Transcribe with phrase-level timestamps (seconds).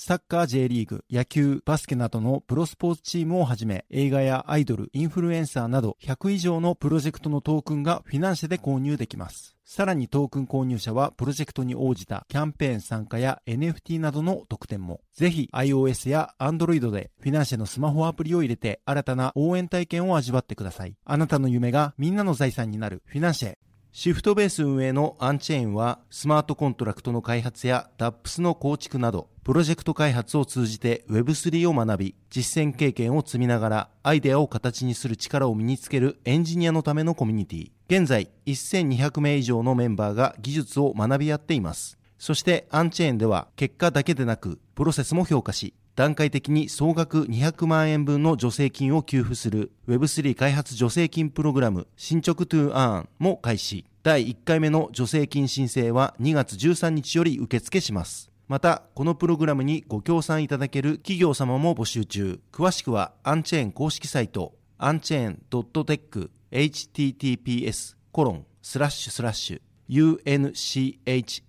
[0.00, 9.56] サッカー J リーグ、野球、バスケなどのプロスポーツチームをはじめ、映画やアイドル、インフルエンサーなど100以上のプロジェクトのトークンがフィナンシェで購入できます。
[9.64, 15.00] さらにトークン購入者はプロジェクトに応じたキャンペーン参加や NFT などの特典も。
[15.14, 20.94] ぜひ iOS や Android でフィナンシェのスマホアプリを入れて新たな応援体験を味わってください。
[21.04, 23.56] あなたの夢がみんなの財産になるフィナンシェ。
[23.90, 37.70] シフトベース運営のアンチェーンはスマートコントラクトの開発や DApps の構築などプロジェクト開発を通じて Web3 を学び実践経験を積みながらアイデアを形にする力を身につけるエンジニアのためのコミュニティ。
[37.88, 41.96] 現在1200名以上のメンバーが技術を学び合っています。
[42.18, 53.86] そしてアンチェーンでは結果だけでなくプロセスも評価し段階的に総額200万円分の助成金を給付する Web3 開発助成金プログラム進捗 to earn も開始。
[54.02, 58.30] 第1回目の助成金申請は2月13日より受付します。
[58.48, 62.40] またこのプログラムにご協賛いただける企業様も募集中。
[62.50, 71.42] 詳しくはアンチェーン公式サイトアンチェーン .tech https コロンスラッシュスラッシュ unchain.tech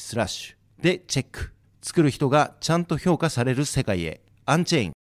[0.00, 1.52] スラッシュでチェック。
[1.82, 4.22] 作る人がちゃんと評価される世界へ。
[4.44, 4.92] アンチェーン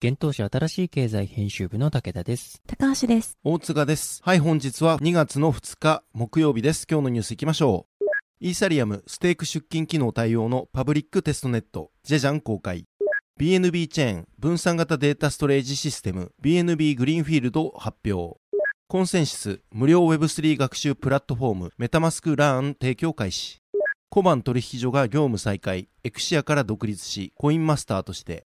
[0.00, 2.62] 現当社新しい経済編集部の武田です。
[2.68, 3.36] 高橋です。
[3.42, 4.20] 大塚です。
[4.22, 6.86] はい、本日は2月の2日木曜日です。
[6.88, 8.04] 今日のニュースいきましょう。
[8.38, 12.84] イーサリアムステーク出金機能対応のパブリックテストネット、ジェジャン公開。
[13.40, 18.38] BNB チェーン分散型データストレージシステム BNB グリーンフィールド発表。
[18.86, 23.58] コンセンシス無料 Web3 学習プラットフォームメタマスクラーン提供開始。
[24.10, 28.44] 小判取引所が業務再開、エクシアから独立し、コインマスターとして、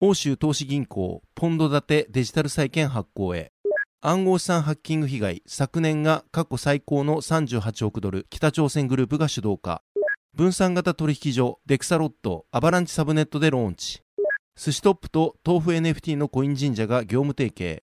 [0.00, 3.52] 欧州投資銀行、ポンド建てデジタル債券発行へ。
[4.00, 9.82] 暗号資産ハッキング被害、昨年が過去最高の38億ドル、北朝鮮グループが主導化。
[10.34, 14.00] 分散型取引所、デクサロット、アバランチサブネットでローンチ。
[14.56, 17.84] 寿司トップと豆腐 NFT のコイン神社が業務提携。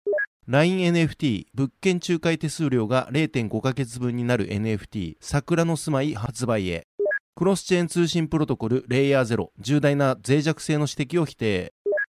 [0.47, 6.87] LINENFT 物件仲介手数料が0.5ヶ月分になる NFT 桜の住まい発売へ
[7.35, 11.73] クロスチェーン通信プロトコルレイヤー0重大な脆弱性の指摘を否定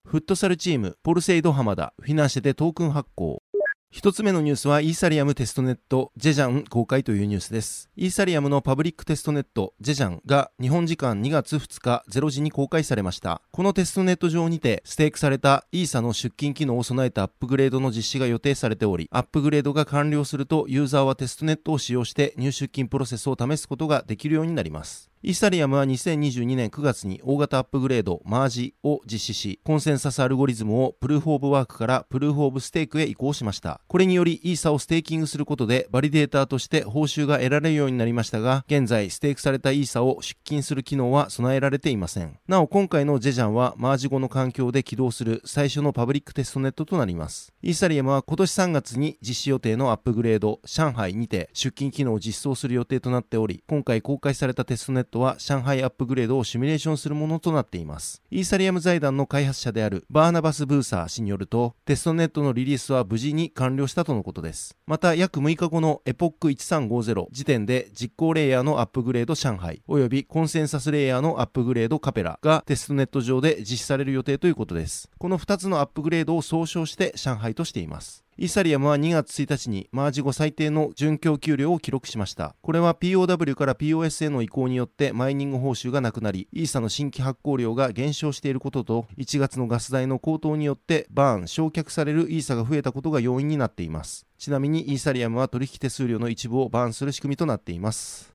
[0.06, 3.42] フットサルチームポルセイド浜田フィナンシェでトークン発行
[3.90, 7.90] 一つ目のニュースはイーサリアムテストネットジェジャン公開というニュースです。
[7.96, 13.42] イーサリアムのパブリックテストネットジェジャンが日本時間2月2日0時に公開されました。
[13.52, 25.10] このテストネット上にてステークされたイーサの出金機能を備えたアップグレードの実施が予定されており、アップグレードが完了するとユーザーはテストネットを使用して入出金プロセスを試すことができるようになります。
[25.26, 33.82] イーサリアムは2022年9月に大型アップグレード、マージを実施し、コンセンサスアルゴリズムをプルーフオブワークからプルーフオブステークへ移行しました。
[33.88, 42.38] これによりイーサをステーキングすることで、バリデーターとして報酬が得られるようになりましたが、現在ステークされたイーサを出金する機能は備えられていません。
[42.48, 47.52] なお、今回のジェジャンはマージ後の環境で起動する最初のパブリックテストネットとなります。
[47.64, 58.22] イーサリアムは今年3月に実施予定のアップグレード、上海にて出金機能を実装する予定となっており、今回公開されたテストネットは上海アップグレードをシミュレーションするものとなっています。
[58.32, 64.76] イーサリアム財団の開発者であるバーナバス・ブーサー氏によると、テストネットのリリースは無事に完了したとのことです。
[64.88, 75.10] また、約6日後のエポック1350時点で実行レイヤーのアップグレード上海、およびコンセンサスレイヤーのアップグレードカペラがテストネット上で実施される予定ということです。
[75.18, 78.25] この2つのアップグレードを総称して上海としています。
[78.38, 82.54] イーサリアムは2月1日にマージ後最低の準供給量を記録しました。
[82.62, 94.28] これは POW から POS への移行によってマイニング報酬がなくなり、イーサの新規発行量が減少していることと、1月のガス代の高騰によってバーン、焼却されるイーサが増えたことが要因になっています。
[94.38, 98.35] ちなみにイーサリアムは取引手数料の一部をバーンする仕組みとなっています。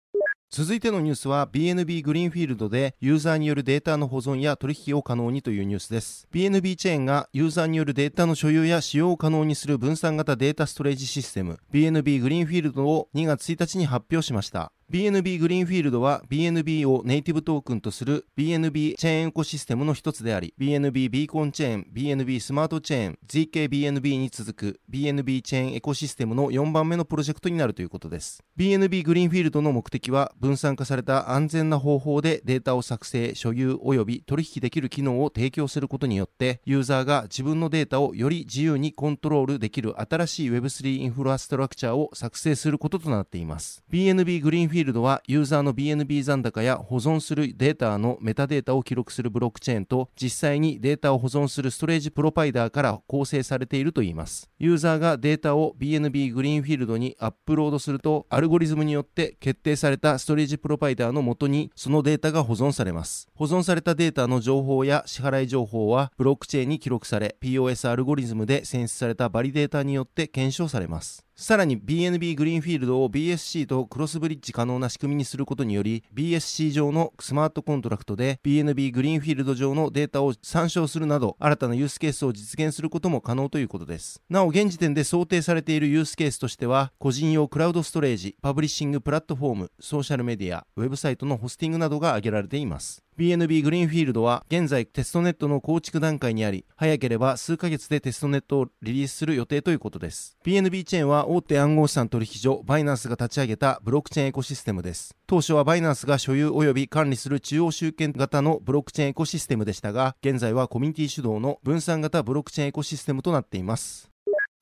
[0.52, 6.26] 続いてのニュースは BNB グリーンフィールドでユーザーによるデータの保存や取引を可能にというニュースです。
[6.32, 14.72] BNB チェーンがユーザーによるデータの所有や使用を可能にする分散型データストレージシステム BNB グリーンフィールドを2月1日に発表しました。
[14.90, 28.42] BNB グリーンフィールドは BNB をネイティブトークンとする BNB チェーンエコシステムの一つであり BNB ビーコンチェーン BNB スマートチェーン ZKBNB に続く BNB チェーンエコシステムの4番目のプロジェクトになるということです。
[28.58, 43.84] BNB グリーンフィールドの目的は分散化された安全な方法でデータを作成所有及び取引できる機能を提供することによってユーザーが自分のデータをより自由にコントロールできる新しい Web3 インフラストラクチャーを作成することとなっています。
[43.92, 54.50] BNB グリーンフィールドィールドはユーザーの BNB 残高や保存するデータのメタデータを記録するブロックチェーンと実際にデータを保存するストレージプロバイダーから構成されているといいます。
[54.58, 63.28] ユーザーがデータを BNB グリーンフィールドにアップロードするとアルゴリズムによって決定されたストレージプロバイダーの元にそのデータが保存されます。
[63.34, 71.29] 保存されたデータの情報や支払い情報はブロックチェーンに記録され POS アルゴリズムで選出されたバリデータによって検証されます。
[71.40, 84.20] さらに BNB グリーンフィールドを BSC とクロスブリッジ可能な仕組みにすることにより BSC 上のスマートコントラクトで BNB グリーンフィールド上のデータを参照するなど新たなユースケースを実現することも可能ということです。
[84.28, 93.02] なお現時点で想定されているユースケースとしては個人用クラウドストレージパブリッシングプラットフォームソーシャルメディアウェブサイトのホスティングなどが挙げられています。
[93.20, 100.38] BNB グリーンフィールドは現在テストネットの構築段階にあり、早ければ数ヶ月でテストネットをリリースする予定ということです。
[100.42, 105.14] BNB チェーンは大手暗号資産取引所バイナンスが立ち上げたブロックチェーンエコシステムです。
[105.26, 114.10] 当初はバイナンスが所有及び管理する中央集権型のブロックチェーンエコシステムでしたが、現在はコミュニティ主導の分散型ブロックチェーンエコシステムとなっています。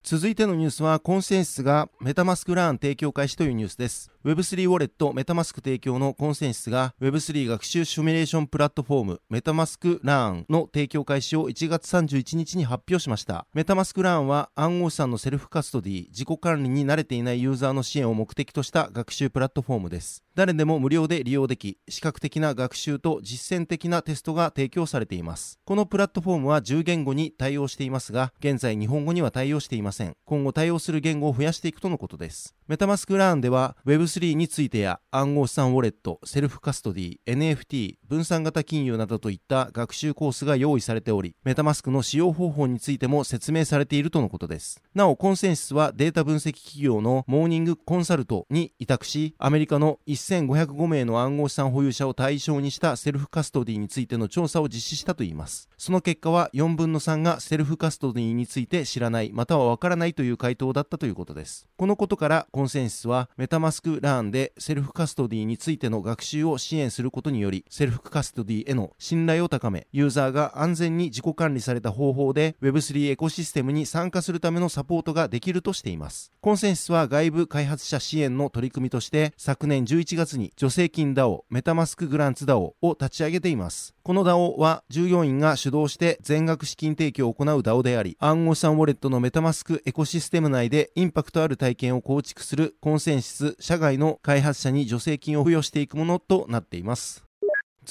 [0.03, 4.11] 続いてのニュースはコンセンシスがメタマスクラーン提供開始というニュースです。
[4.25, 13.47] Web3 ウォレットメタマスク提供のコンセンシスが Web3 学習シミュレーションプラットフォームメタマスクラーンの提供開始を1月31日に発表しました。
[13.53, 20.25] メタマスクラーンは暗号資産のセルフカストディ自己管理に慣れていないユーザーの支援を目的とした学習プラットフォームです。
[20.35, 25.59] 誰でも無料で利用でき視覚的な学習と実践的なテストが提供されています。
[25.65, 29.88] このプラットフォームは10言語に対応していますが現在日本語には対応していません。
[29.89, 44.83] ません今後対応する言語を増やしていくとのことですメタマスクラーンでは Web3 についてや暗号資産ウォレット、セルフカストディ、NFT、分散型金融などといった学習コースが用意されており、メタマスクの使用方法についても説明されているとのことです。
[44.95, 55.71] なお、コンセンシスはデータ分析企業のモーニングコンサルトに委託し、アメリカの1505名の暗号資産保有者を対象にしたセルフカストディについての調査を実施したといいます。
[55.79, 61.69] その結果は4分の3がセルフカストディについて知らない、またはわからないという回答だったということです。
[61.77, 97.28] このことからコンセンシスはメタマスクラーンでセルフカストディについての学習を支援することによりセルフカストディへの信頼を高めユーザーが安全に自己管理された方法で Web3 エコシステムに参加するためのサポートができるとしていますコンセンシスは外部開発者支援の取り組みとして昨年11月に助成金 DAO メタマスクグランツ DAO を立ち上げていますこの DAO は従業員が主導して全額資金提供を行う DAO であり暗号資産ウォレットのメタマスクエコシステム内でインパクトある体験を構築するコンセンシス社外の開発者に助成金を付与していくものとなっています。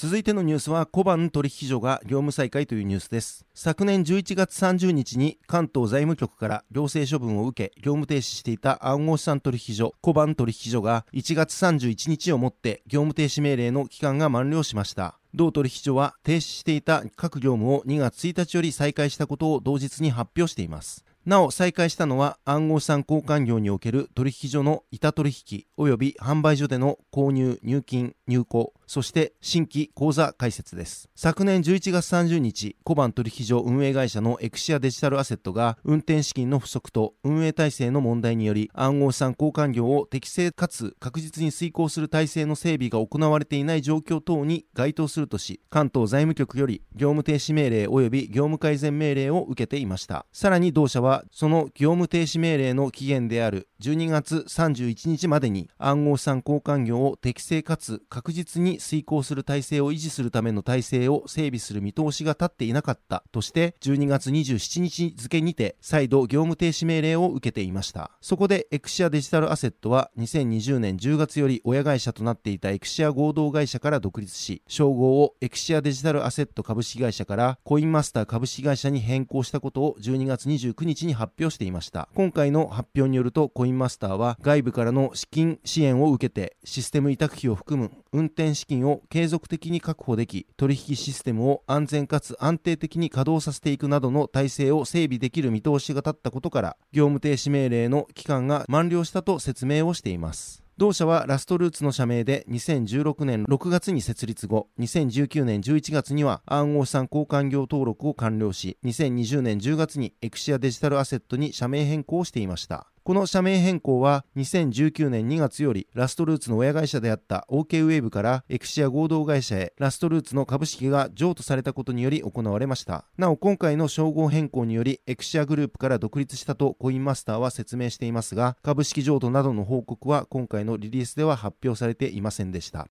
[0.00, 3.44] 続いてのニュースは小判取引所が業務再開というニュースです。
[3.52, 15.18] 昨年11月30日に関東財務局から行政処分を受け業務停止していた暗号資産取引所小判取引所が1月31日をもって業務停止命令の期間が満了しました。
[15.34, 21.04] 同取引所は停止していた各業務を2月1日より再開したことを同日に発表しています。
[21.26, 31.10] なお再開したのは暗号資産交換業における取引所の板取引及び販売所での購入入金入庫そして新規口座開設です。
[31.14, 50.24] 昨年11月30日、小判取引所運営会社のエクシアデジタルアセットが運転資金の不足と運営体制の問題により暗号資産交換業を適正かつ確実に遂行する体制の整備が行われていない状況等に該当するとし、関東財務局より業務停止命令及び業務改善命令を受けていました。
[50.32, 68.10] さらに同社はその業務停止命令の期限である12月31日までに暗号資産交換業を適正かつ確実に遂行する体制を維持するための体制を整備する見通しが立っていなかったとして12月27日付にて再度業務停止命令を受けていました。
[68.20, 82.08] そこでエクシアデジタルアセットは2020年10月より親会社となっていたエクシア合同会社から独立し称号をエクシアデジタルアセット株式会社からコインマスター株式会社に変更したことを12月29日に発表していました。
[82.16, 112.86] 今回の発表によるとコイインマスターは外部からの資金支援を受けてシステム委託費を含む運転資金を継続的に確保でき取引システムを安全かつ安定的に稼働させていくなどの体制を整備できる見通しが立ったことから業務停止命令の期間が満了したと説明をしています同社はラストルーツの社名で2016年6月に設立後、2019年11月には暗号資産交換業登録を完了し、2020年10月にエクシアデジタルアセットに社名変更していました。
[113.08, 123.06] この社名変更は2019年2月よりラストルーツの親会社であった OK ウェーブからエクシア合同会社へラストルーツの株式が譲渡されたことにより行われました。
[123.16, 132.88] なお今回の称号変更によりエクシアグループから独立したとコインマスターは説明していますが株式譲渡などの報告は今回のリリースでは発表されていませんでした。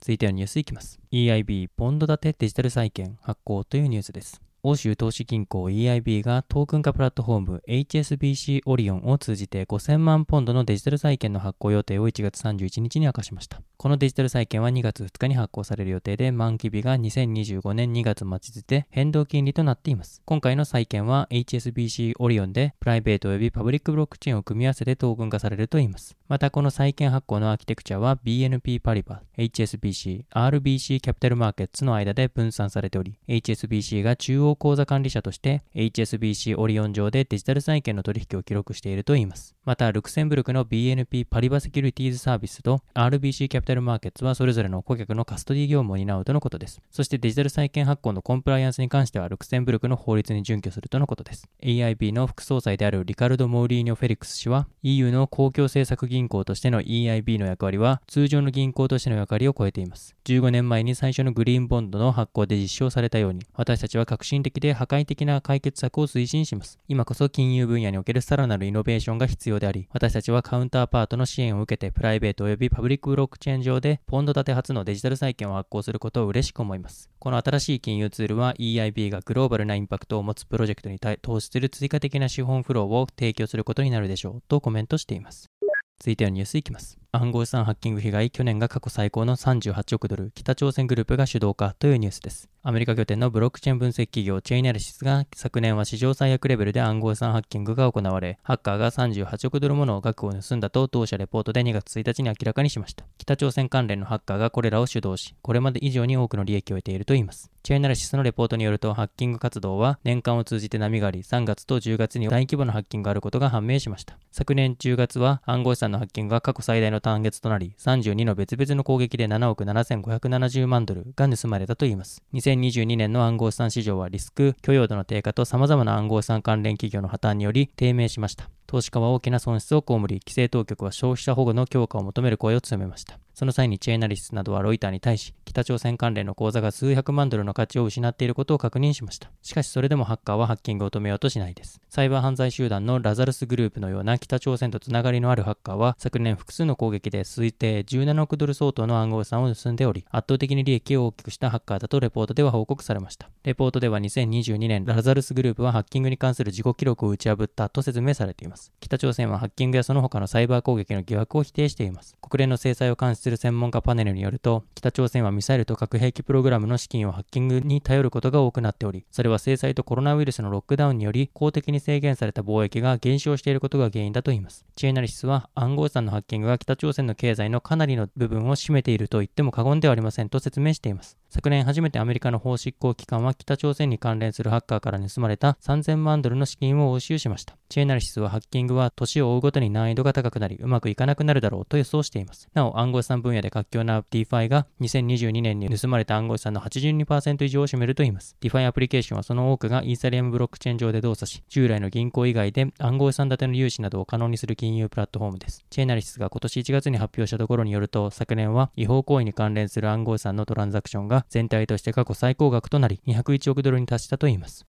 [0.00, 0.98] 続いてはニュースいきます。
[1.12, 4.40] EIB ポンド建てデジタル債券発行というニュースです。
[4.64, 13.62] 欧州投資銀行 EIB がトークン化プラットフォーム HSBC オリオンを通じて5000万ポンドのデジタル債券の発行予定を1月31日に明かしました。
[13.76, 20.22] このデジタル債券は2月2日に発行される予定で、満期日が2025年2月末で変動金利となっています。
[20.24, 26.17] 今回の債券は HSBC オリオンでプライベート及びパブリックブロックチェーンを組み合わせてトークン化されるといいます。
[26.28, 39.54] またこの債券発行のアーキテクチャは BNP パリバ、HSBC、RBC キャピタルマーケッツの間で分散されており、HSBC が中央口座管理者として HSBC オリオン上でデジタル債券の取引を記録しているといいます。
[39.64, 46.82] また、ルクセンブルクの BNP パリバセキュリティーズサービスと RBC キャピタルマーケッツはそれぞれの顧客のカストディ業務を担うとのことです。
[46.90, 51.48] そしてデジタル債券発行のコンプライアンスに関してはルクセンブルクの法律に準拠するとのことです。
[51.62, 60.16] AIB の副総裁であるリカルド・モーリーニョ・フェリックス氏は EU の公共政策議員銀行としての EIB の役割は通常の銀行としての役割を超えています。
[60.24, 66.80] 15年前に最初のグリーンボンドの発行で実証されたように私たちは革新的で破壊的な解決策を推進します。
[66.88, 77.08] 今こそ金融分野におけるさらなるイノベーションが必要であり私たちはカウンターパートの支援を受けてプライベート及びパブリックブロックチェーン上でポンド建て初のデジタル債券を発行することを嬉しく思います。
[77.20, 85.50] この新しい金融ツールは EIB がグローバルなインパクトを持つプロジェクトに投資する追加的な資本フローを提供することになるでしょうとコメントしています。
[86.00, 86.98] 続いてはニュースいきます。
[87.10, 92.50] 暗号資産ハッキング被害、去年が過去最高の38億ドル、北朝鮮グループが主導かというニュースです。
[92.62, 103.06] アメリカ拠点のブロックチェーン分析企業チェイナリシスが昨年は史上最悪レベルで暗号資産ハッキングが行われ、ハッカーが38億ドルもの額を盗んだと同社レポートで2月1日に明らかにしました。
[103.16, 107.50] 北朝鮮関連のハッカーがこれらを主導し、これまで以上に多くの利益を得ているといいます。
[107.62, 114.18] チェイナリシスのレポートによると、ハッキング活動は年間を通じて波があり、3月と10月に大規模なハッキングがあることが判明しました。
[114.30, 122.22] 昨年10月は暗号資産のハッキングが過去最大の単月となり、32の別々の攻撃で7億7570万ドルが盗まれたといいます。
[122.34, 128.50] 2022年の暗号資産市場はリスク、許容度の低下と様々な暗号資産関連企業の破綻により低迷しました。
[128.66, 133.18] 投資家は大きな損失を被り、規制当局は消費者保護の強化を求める声を強めました。
[133.38, 139.30] その際にチェーナリスなどはロイターに対し、北朝鮮関連の口座が数百万ドルの価値を失っていることを確認しました。
[139.42, 141.80] しかしそれでもハッカーはハッキングを止めようとしないです。
[141.88, 153.30] サイバー犯罪集団のラザルスグループのような北朝鮮とつながりのあるハッカーは、昨年複数の攻撃で推定17億ドル相当の暗号資産を盗んでおり、圧倒的に利益を大きくしたハッカーだとレポートでは報告されました。
[153.44, 158.72] レポートでは2022年、ラザルスグループはハッキングに関する自己記録を打ち破ったと説明されています。
[158.80, 162.16] 北朝鮮はハッキングやその他のサイバー攻撃の疑惑を否定しています。
[162.20, 174.64] 国連の制裁を監視する専門家パネルによると、北朝鮮はミサイルと核兵器プログラムの資金をハッキングに頼ることが多くなっており、それは制裁とコロナウイルスのロックダウンにより公的に制限された貿易が減少していることが原因だといいます。
[174.76, 181.18] チェーナリシスは暗号資産のハッキングが北朝鮮の経済のかなりの部分を占めていると言っても過言ではありませんと説明しています。
[181.30, 187.58] 昨年初めてアメリカの法執行機関は北朝鮮に関連するハッカーから盗まれた3000万ドルの資金を押収しました。
[187.68, 192.48] チェーナリシスはハッキングは年を追うごとに難易度が高くなり、うまくいかなくなるだろうと予想しています。
[192.54, 198.34] なお、暗号資産分野で活況な DeFi が2022年に盗まれた暗号資産の82%以上を占めるといいます。
[198.40, 205.62] DeFi アプリケーションはその多くがイーサリアムブロックチェーン上で動作し、従来の銀行以外で暗号資産建ての融資などを可能にする金融プラットフォームです。
[205.68, 214.66] チェーナリシスが今年1月に発表したところによると、昨年は違法行為に関連する暗号資産のトランザクションが全体として過去最高額となり、201億ドルに達したといいます。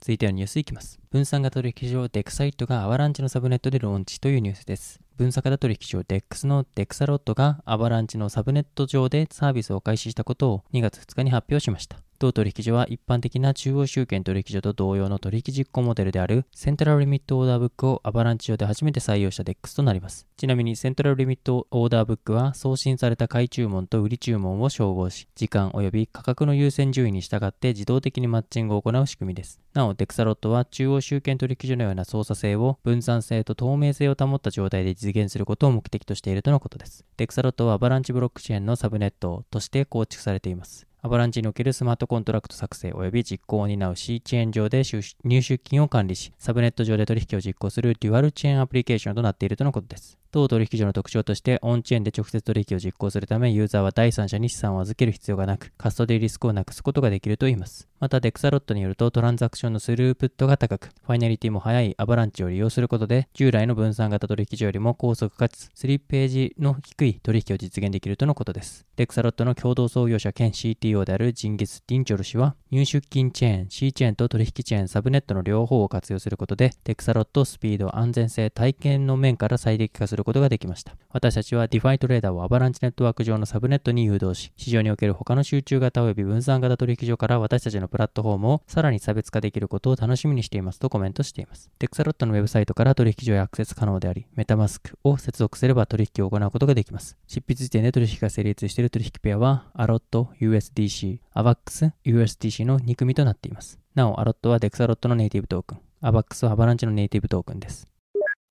[0.00, 0.98] 続いてはニュースいきます。
[1.10, 5.00] 分散型取引所デクサロットがアバランチのサブネットでローンチというニュースです。
[5.18, 11.98] 分散型取引所 DEX のデクサロットがアバランチのサブネット上でサービスを開始したことを2月2日に発表しました。
[12.20, 20.26] 同取引所は一般的な中央集権取引所と同様の取引実行モデルであるセントラルリミットオーダーブックをアバランチ上で初めて採用した DEX となります。
[20.36, 29.58] ちなみにセントラルリミットオーダーブックは送信された買い注文と売り注文を照合し、時間及び価格の優先順位に従って自動的にマッチングを行う仕組みです。
[29.72, 37.06] なお、 Dexalot は中央集権取引所のような操作性を分散性と透明性を保った状態で実現することを目的としているとのことです。
[37.16, 40.89] Dexalot は Avalanche ブロックチェーンのサブネットとして構築されています。
[41.02, 50.20] Avalanche におけるスマートコントラクト作成及び実行を担う C チェーン上で入出金を管理し、サブネット上で取引を実行するデュアルチェーンアプリケーションとなっているとのことです。
[50.32, 57.88] 当取引所の特徴として、オンチェーンで直接取引を実行するため、ユーザーは第三者に資産を預ける必要がなく、カストディリスクをなくすことができるといいます。
[57.98, 68.86] また、 Dexalot によると、トランザクションのスループットが高く、ファイナリティも速い Avalanche を利用することで、従来の分散型取引所よりも高速かつ、スリップページの低い取引を実現できるとのことです。
[68.94, 80.96] デクサロットの共同創業者兼 CT であるジンギス・ディンチョル氏は、入出金チェーン、C チェーンと取引チェーン、サブネットの両方を活用することで、テクサロット、スピード、安全性、体験の面から最適化することができました。
[81.12, 91.68] 私たちは DeFi トレーダーをアバランチネットワーク上のサブネットに誘導し、市場における他の集中型及び分散型取引所から私たちのプラットフォームをさらに差別化できることを楽しみにしていますとコメントしています。
[91.80, 97.16] デクサロットのウェブサイトから取引所へアクセス可能であり、メタマスクを接続すれば取引を行うことができます。
[97.26, 103.80] 執筆時点で取引が成立している取引ペアは、アロット USDC、AVAX USDC の2組となっています。
[103.96, 107.89] なお、アロットはデクサロットのネイティブトークン、AVAX はアバランチのネイティブトークンです。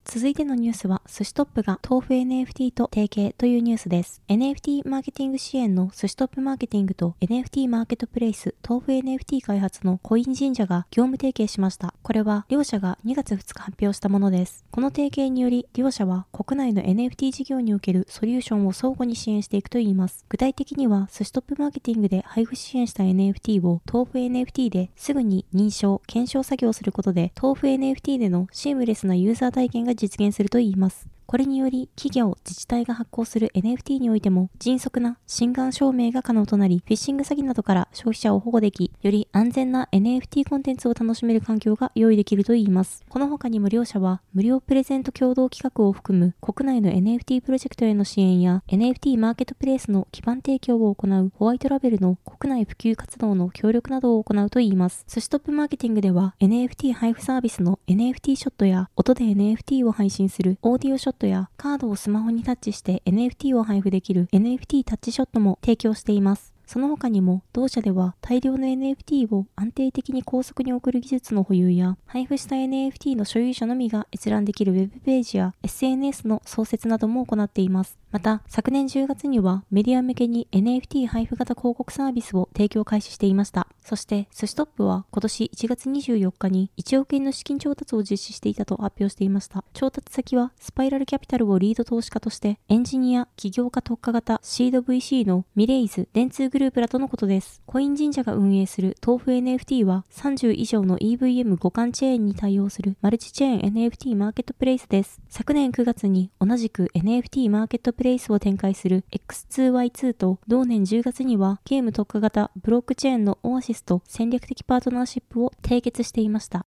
[0.06, 4.24] 続いてのニュースは、寿司トップが豆腐 NFT と提携というニュースです。
[4.28, 11.94] NFT マーケティング支援の寿司トップマーケティングと NFT マーケットプレイス豆腐 NFT 開発のコイン神社が業務提携しました。
[12.02, 14.66] これは両社が2月2日発表したものです。
[14.72, 20.26] この提携により、両社は国内の NFT 事業におけるソリューションを相互に支援していくといいます。
[20.28, 31.19] 具体的には、寿司トップマーケティングで配布支援した NFT を豆腐 NFT ですぐに認証、検証作業することで、豆腐 NFT でのシームレスなユーザー体験が実現するといいます。
[31.30, 43.06] これにより、企業、自治体が発行する NFT においても、迅速な心眼証明が可能となり、フィッシング詐欺などから消費者を保護でき、より安全な NFT コンテンツを楽しめる環境が用意できるといいます。
[43.08, 55.06] この他にも両社は、無料プレゼント共同企画を含む国内の NFT プロジェクトへの支援や、NFT マーケットプレイスの基盤提供を行うホワイトラベルの国内普及活動の協力などを行うといいます。
[55.08, 66.54] 寿司トップマーケティングでは、NFT 配布サービスの NFT ショットや、音で NFT を配信するオーディオショットトやカードをスマホにタッチして NFT を配布できる NFT タッチショットも提供しています。
[66.66, 77.98] その他にも、同社では大量の NFT を安定的に高速に送る技術の保有や、配布した NFT の所有者のみが閲覧できる Web ページや SNS の創設なども行っています。
[78.12, 83.68] また、昨年10月にはメディア向けに NFT 配布型広告サービスを提供開始していました。
[83.82, 89.64] そして、寿司トップは今年1月24日に1億円の資金調達を実施していたと発表していました。
[89.74, 97.62] 調達先はスパイラルキャピタルをリード投資家として、エンジニア、起業家特化型シード VC のミレイズ、電通グループらとのことです。
[97.68, 105.22] コイン神社が運営する豆腐 NFT は30以上の EVM 互換チェーンに対応するマルチチェーン NFT マーケットプレイスです。
[105.30, 116.66] 昨年9月に同じく NFT マーケットプレイスを展開する X2Y2 と同年10月にはゲーム特化型ブロックチェーンのオアシスと戦略的パートナーシップを締結していました。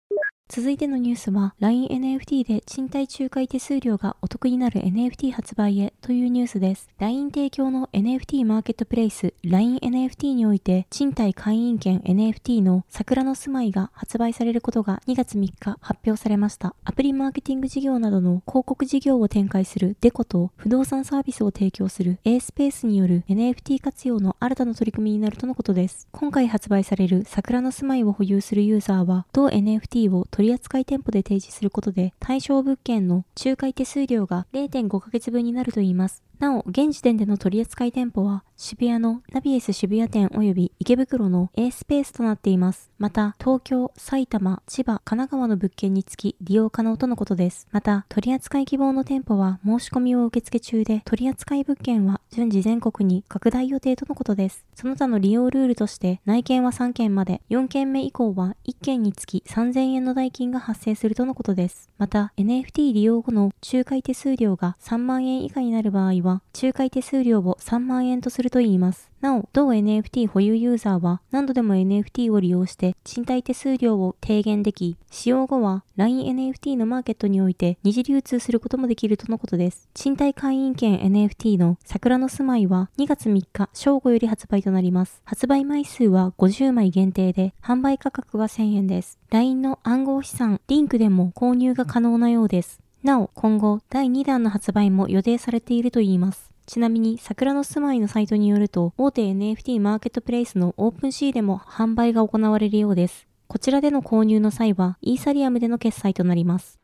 [0.53, 6.89] 続いてのニュースは LINENFT で賃貸仲介手数料がお得になる NFT 発売へというニュースです。
[6.99, 16.75] LINE 提供の NFT マーケットプレイス LINENFT において賃貸会員権 NFT の桜の住まいが発売されることが2月3日発表されました。
[16.83, 26.09] アプリマーケティング事業などの広告事業を展開するデコと不動産サービスを提供する A スペースによる NFT 活用の新たな取り組みになるとのことです。
[26.11, 36.23] 今回発売される桜の住まいを保有するユーザーは同 NFT を取取扱店舗で提示することで対象物件の仲介手数料が0.5ヶ月分になるといいます。
[36.41, 42.91] なお、現時点での取扱店舗は、渋谷のナビエス渋谷店及び池袋の A スペースとなっています。
[42.99, 47.69] また、東京、埼玉、千葉、神奈川の物件につき利用可能とのことです。
[47.73, 54.65] また、取扱い希望の店舗は申し込みを受付中で、取扱い物件は順次全国に拡大予定とのことです。
[54.75, 61.91] その他の利用ルールとして、内見は3件まで、4件目以降は1件につき3000円の代金が発生するとのことです。
[61.99, 69.11] また、NFT 利用後の仲介手数料が3万円以下になる場合は、は仲介手数料を3万円とするといいます。
[69.21, 79.89] なお、同 NFT 保有ユーザーは何度でも NFT を利用して賃貸手数料を低減でき、使用後は LINENFT のマーケットにおいて二次流通することもできるとのことです。
[79.93, 85.21] 賃貸会員権 NFT の桜の住まいは2月3日正午より発売となります。
[85.25, 89.19] 発売枚数は50枚限定で、販売価格は1000円です。
[89.31, 92.81] LINE の暗号資産、リンクでも購入が可能なようです。
[93.03, 96.51] なお、今後、第2弾の発売も予定されているといいます。
[96.67, 103.27] ちなみに、桜の住まいのサイトによると、大手 NFT マーケットプレイスのオープンシーでも販売が行われるようです。
[103.49, 106.80] こちらでの購入の際は、イーサリアムでの決済となります。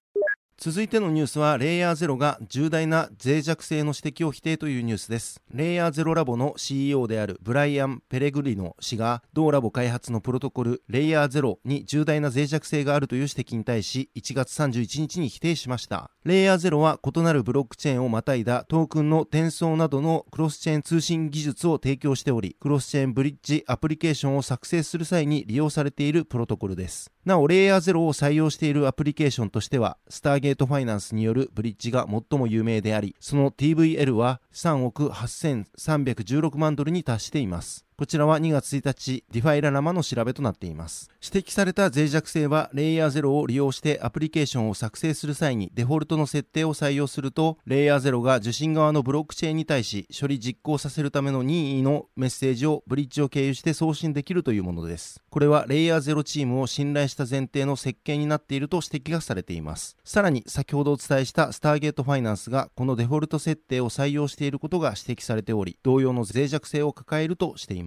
[0.59, 5.43] 続いてのニュースは LayerZero が重大な脆弱性の指摘を否定というニュースです。
[5.53, 16.11] LayerZero ラボの CEO であるブライアン・ペレグリノ氏が同ラボ開発のプロトコル LayerZero に重大な脆弱性があるという指摘に対し1月31日に否定しました。
[16.25, 27.13] LayerZero は異なるブロックチェーンをまたいだトークンの転送などのクロスチェーン通信技術を提供しておりクロスチェーンブリッジアプリケーションを作成する際に利用されているプロトコルです。
[27.27, 37.86] なお LayerZero を採用しているアプリケーションとしては Stargate Finance によるブリッジが最も有名であり、その TVL は3億8316万ドルに達しています。
[37.99, 41.11] こちらは2月1日、ディファイラ生の調べとなっています。
[41.25, 55.23] 指摘された脆弱性は、レイヤー0を利用してアプリケーションを作成する際にデフォルトの設定を採用すると、レイヤー0が受信側のブロックチェーンに対し、処理実行させるための任意のメッセージをブリッジを経由して送信できるというものです。
[55.31, 59.97] これはレイヤー0チームを信頼した前提の設計になっていると指摘がされています。
[60.05, 67.86] さらに、先ほどお伝えしたスターゲートファイナンスが、このデフォルト設定を採用していることが指摘されており、同様の脆弱性を抱えるとしています。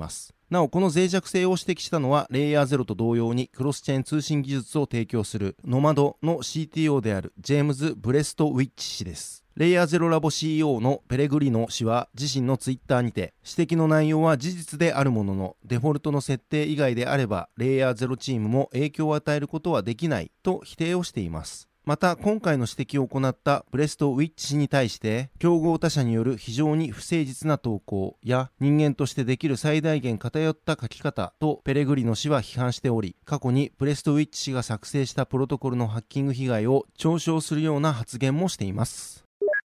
[0.49, 9.43] なお、この脆弱性を指摘したのは、レイヤー0と同様にクロスチェーン通信技術を提供するノマドの CTO であるジェームズ・ブレストウィッチ氏です。
[9.59, 21.68] レイヤーゼロラボ CEO のペレグリノ氏は自身のツイッターにて指摘の内容は事実であるもののデフォルトの設定以外であればレイヤーゼロチームも影響を与えることはできないと否定をしています。
[21.89, 39.25] また今回の指摘を行ったブレスト・ウィッチ氏に対して競合他社による非常に不誠実な投稿や人間としてできる最大限偏った書き方とペレグリノ氏は批判しており過去にブレスト・ウィッチ氏が作成したプロトコルのハッキング被害を嘲笑するような発言もしています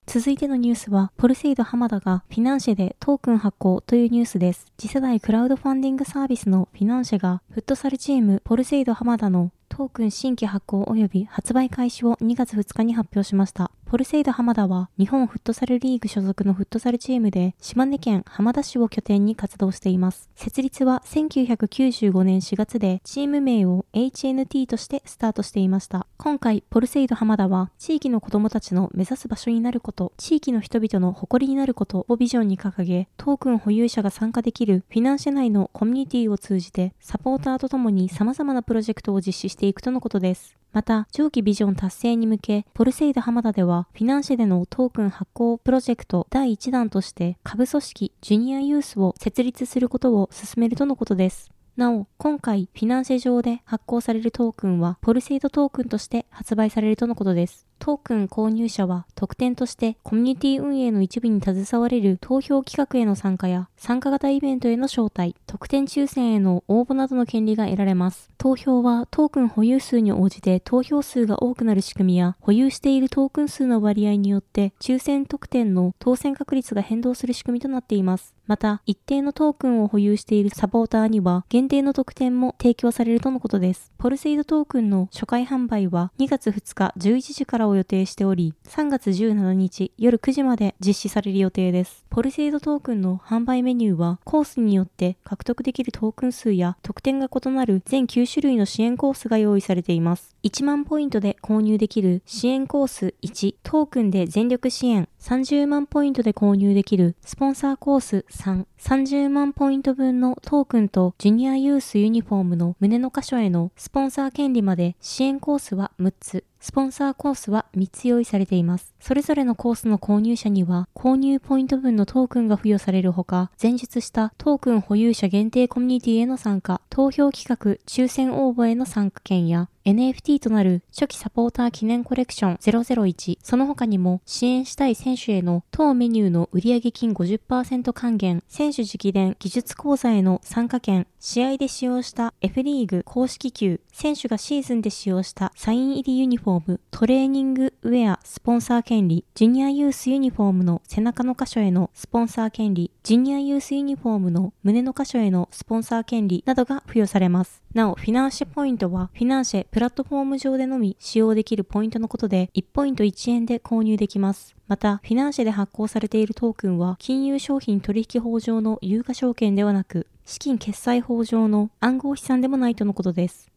[0.07, 4.67] 続いてのニュースは、ポルセイド浜田がフィナンシェでトークン発行というニュースです。
[4.77, 13.73] 次世代クラウドファンディングサービスのフィナンシェが、フットサルチームポルセイド浜田のトークン新規発行及び発売開始を2月2日に発表しました。
[13.95, 20.29] ポルセイド浜田は日本フットサルリーグ所属のフットサルチームで島根県浜田市を拠点に活動しています。
[20.35, 26.09] 設立は1995年4月でチーム名を HNT としてスタートしていました。
[26.17, 40.57] 今回ポルセイド浜田は地域の子供たちの目指す場所になること、地域の人々の誇りになることをビジョンに掲げ、トークン保有者が参加できるフィナンシェ内のコミュニティを通じてサポーターとともに様々なプロジェクトを実施していくとのことです。
[40.75, 51.53] また、長期ビジョン達成に向け、ポルセイド浜田では、フィナンシェでのトークン発行プロジェクト第1弾として、株組織ジュニアユースを設立することを進めるとのことです。
[51.77, 57.69] なお、今回、フィナンシェ上で発行されるトークンは、ポルセイドトークンとして発売されるとのことです。
[57.79, 68.31] トークン購入者は特典としてコミュニティ運営の一部に携われる投票企画への参加や参加型イベントへの招待、特典抽選への応募などの権利が得られます。
[68.39, 78.35] 投票はトークン保有数に応じて投票数が多くなる仕組みや保有しているトークン数の割合によって抽選特典の当選確率が変動する仕組みとなっています。
[78.47, 83.91] また、一定のトークンを保有しているサポーターには限定の特典も提供されるとのことです。
[83.97, 92.05] ポルセイドトークンの初回販売は2月2日11時からからを予定しており、3月17日夜9時まで実施される予定です。
[92.11, 100.37] ポルセイドトークンの販売メニューは、コースによって獲得できるトークン数や特典が異なる全9種類の支援コースが用意されています。
[100.45, 118.95] 1万ポイントで購入できる支援コース1、トークンで全力支援、30万ポイントで購入できるスポンサーコース3、30万ポイント分のトークンとジュニアユースユニフォームの胸の箇所へのスポンサー権利まで支援コースは6つ、スポンサーコースは3つ用意されています。
[118.99, 157.63] それぞれのコースの購入者には、購入ポイント分のトークンが付与されるほか、前述したトークン保有者限定コミュニティへの参加、投票企画、抽選応募への参加権や、NFT となる初期サポーター記念コレクション001、その他にも支援したい選手への当メニューの売上金50%還元、選手直伝技術講座への参加券、試合で使用した F リーグ公式球、選手がシーズンで使用したサイン入りユニフォーム、トレーニングウェアスポンサー権利、ジュニアユースユニフォームの背中の箇所へのスポンサー権利、ジュニアユースユニフォームの胸の箇所へのスポンサー権利などが付与されます。
[157.75, 164.57] なお、フィナンシェポイントは、フィナンシェプラットフォーム上でのみ使用できるポイントのことで、1ポイント1円で購入できます。
[164.69, 173.54] また、フィナンシェで発行されているトークンは、金融商品取引法上の有価証券ではなく、資金決済法上の暗号資産でもないとのことです。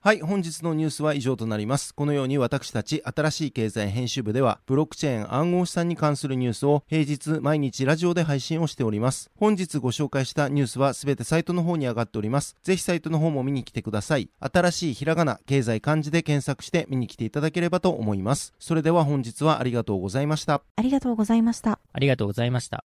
[0.00, 1.92] はい、本日のニュースは以上となります。
[1.92, 9.28] このように私たち新しい経済編集部では、ブロックチェーン暗号資産に関するニュースを平日毎日ラジオで配信をしております。
[9.36, 12.54] 本日ご紹介したニュースはすべてサイトの方に上がっております。
[12.62, 14.30] ぜひサイトの方も見に来てください。
[14.38, 18.54] 新しいひらがな、経済漢字で検索して見に来ていただければと思います。
[18.60, 20.62] それでは本日はありがとうございました。
[20.76, 21.80] ありがとうございました。
[21.92, 22.84] ありがとうございました。